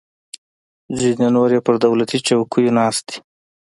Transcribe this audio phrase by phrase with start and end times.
[0.99, 3.17] ځینې نور یې پر دولتي چوکیو ناست دي.